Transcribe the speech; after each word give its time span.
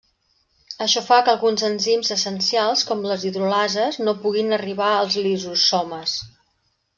Això 0.85 1.01
fa 1.09 1.17
que 1.25 1.29
alguns 1.33 1.65
enzims 1.67 2.09
essencials, 2.15 2.85
com 2.93 3.03
les 3.11 3.27
hidrolases, 3.31 4.01
no 4.09 4.15
puguin 4.25 4.51
arribar 4.59 4.89
als 5.03 5.19
lisosomes. 5.29 6.17